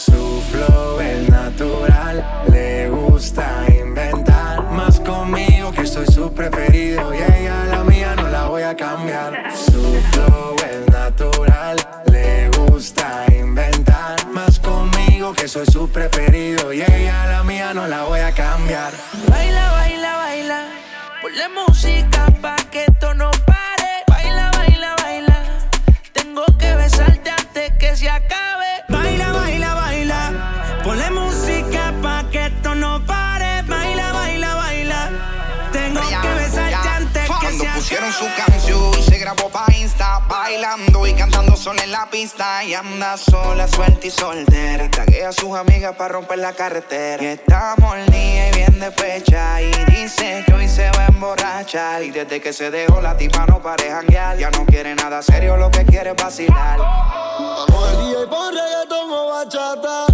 carretera. 46.52 47.24
Y 47.24 47.28
estamos 47.28 47.96
lía 48.10 48.50
y 48.50 48.56
bien 48.56 48.80
de 48.80 48.92
fecha. 48.92 49.62
Y 49.62 49.72
dice 49.86 50.44
que 50.46 50.54
hoy 50.54 50.68
se 50.68 50.90
va 50.92 51.06
a 51.06 51.08
emborrachar. 51.08 52.04
Y 52.04 52.12
desde 52.12 52.42
que 52.42 52.54
se 52.54 52.72
dejó 52.72 53.02
la 53.02 53.16
tipa 53.18 53.46
no 53.46 53.62
pareja 53.62 53.98
janguear. 53.98 54.38
Ya 54.38 54.50
no 54.52 54.66
quiere 54.66 54.96
nada 54.96 55.22
serio, 55.22 55.58
lo 55.58 55.70
que 55.72 55.86
quiere 55.86 56.12
es 56.12 56.16
vacilar. 56.16 56.80
Estamos 56.80 57.92
el 57.92 58.06
día 58.06 58.24
y 58.24 58.28
por 58.28 58.54
reggaetón 58.54 59.12
o 59.12 59.30
bachata. 59.30 60.11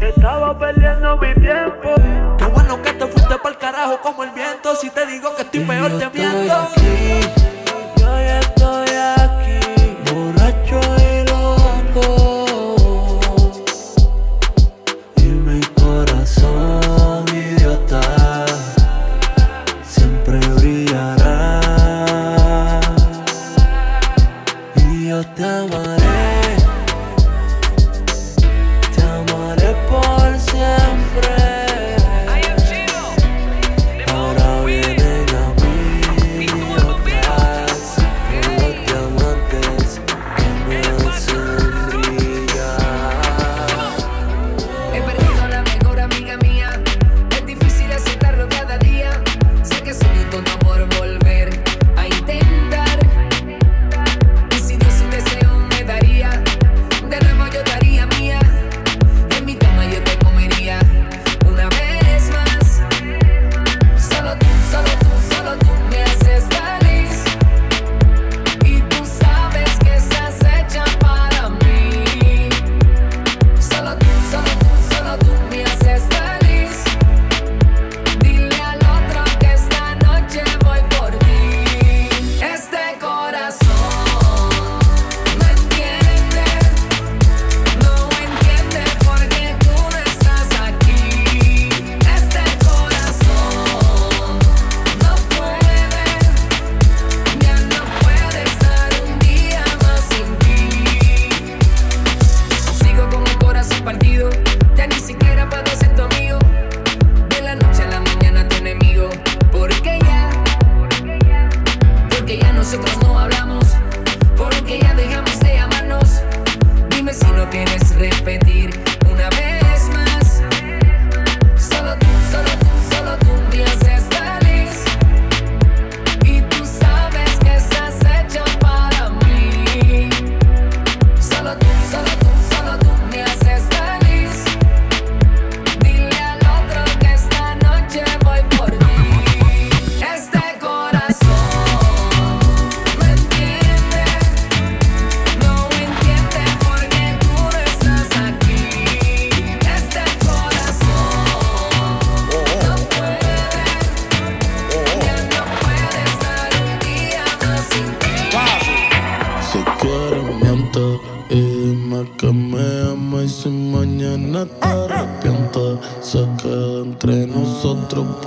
Estaba 0.00 0.58
perdiendo 0.58 1.16
mi 1.16 1.34
tiempo. 1.34 1.94
Qué 2.38 2.44
bueno 2.46 2.82
que 2.82 2.92
te 2.92 3.06
fuiste 3.06 3.36
para 3.38 3.50
el 3.50 3.58
carajo 3.58 4.00
como 4.00 4.24
el 4.24 4.30
viento. 4.30 4.74
Si 4.76 4.90
te 4.90 5.06
digo 5.06 5.34
que 5.36 5.42
estoy 5.42 5.60
peor, 5.60 5.98
te 5.98 6.10
miento. 6.10 6.77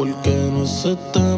porque 0.01 0.49
no 0.51 0.65
se 0.65 0.95
tan 1.13 1.30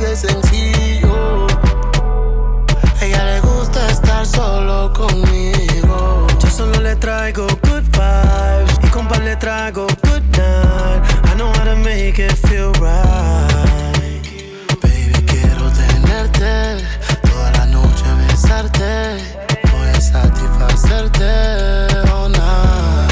de 0.00 0.16
sencillo. 0.16 1.46
A 3.00 3.04
ella 3.04 3.24
le 3.24 3.40
gusta 3.40 3.86
estar 3.90 4.26
solo 4.26 4.92
conmigo. 4.94 6.26
Yo 6.42 6.50
solo 6.50 6.80
le 6.80 6.96
traigo 6.96 7.46
good 7.62 7.84
vibes 7.92 8.78
y 8.82 8.88
compa 8.88 9.18
le 9.18 9.36
traigo 9.36 9.86
good 10.02 10.22
night. 10.36 11.02
I 11.24 11.34
know 11.36 11.52
how 11.52 11.64
to 11.64 11.76
make 11.76 12.18
it 12.18 12.32
feel 12.32 12.72
right. 12.80 14.22
Baby, 14.80 15.12
quiero 15.26 15.70
tenerte 15.70 16.82
toda 17.22 17.50
la 17.52 17.66
noche, 17.66 18.04
besarte. 18.26 19.18
Voy 19.70 19.88
a 19.88 20.00
satisfacerte 20.00 21.24
oh, 22.10 22.24
all 22.24 22.30
night. 22.30 23.10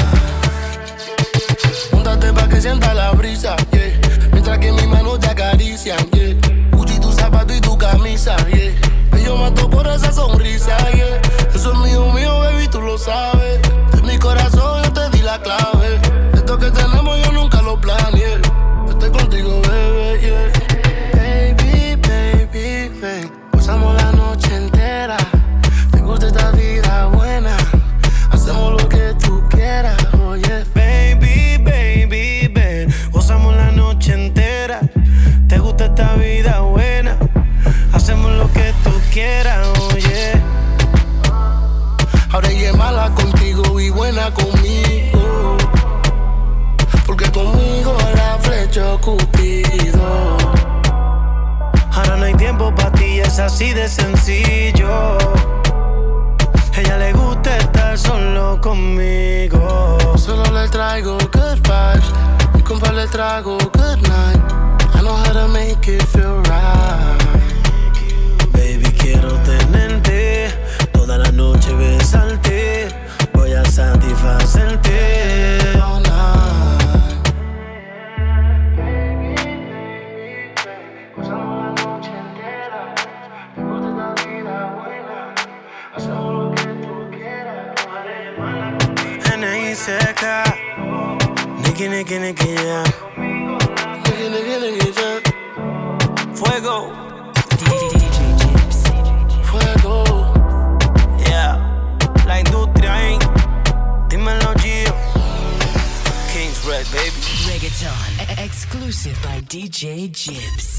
Múntate 1.91 2.33
pa' 2.33 2.47
que 2.47 2.59
sienta 2.61 2.93
la 2.95 3.11
brisa, 3.11 3.55
yeah. 3.71 3.93
Mientras 4.31 4.57
que 4.57 4.71
mis 4.71 4.87
manos 4.87 5.19
te 5.19 5.27
acarician, 5.27 5.97
yeah. 6.11 6.18
sonrisa, 10.11 10.77
yeah. 10.91 11.21
Eso 11.53 11.71
es 11.73 11.79
mío, 11.79 12.11
mío, 12.13 12.39
baby, 12.39 12.67
tú 12.67 12.81
lo 12.81 12.97
sabes. 12.97 13.38
así 53.49 53.73
de 53.73 53.87
sencillo. 53.87 55.17
Ella 56.77 56.97
le 56.97 57.13
gusta 57.13 57.57
estar 57.57 57.97
solo 57.97 58.61
conmigo. 58.61 59.97
Solo 60.17 60.43
le 60.53 60.67
traigo 60.69 61.17
good 61.33 61.59
vibes. 61.63 62.09
Y 62.57 62.61
compa 62.61 62.91
le 62.91 63.07
traigo 63.07 63.57
good 63.57 64.01
night. 64.07 64.39
I 64.93 65.01
know 65.01 65.15
how 65.15 65.33
to 65.33 65.47
make 65.47 65.87
it 65.87 66.03
feel 66.13 66.37
right. 66.43 66.48
nigga, 92.09 92.19
nigga, 92.19 92.45
yeah. 92.63 92.83
Fuego. 96.33 96.91
Fuego. 99.43 100.03
Yeah. 101.27 101.59
La 102.25 102.39
industria, 102.39 103.11
¿eh? 103.11 103.19
Dímelo, 104.09 104.53
Gio. 104.55 104.93
King's 106.33 106.65
Red, 106.65 106.87
baby. 106.91 107.21
Reggaeton. 107.47 108.43
Exclusive 108.43 109.17
by 109.21 109.41
DJ 109.41 110.09
Gypsy. 110.09 110.78